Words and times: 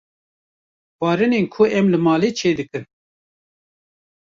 Xwarinên 0.97 1.45
ku 1.53 1.61
em 1.77 1.85
li 1.91 1.99
malê 2.05 2.29
çê 2.39 2.51
dikin 2.57 2.83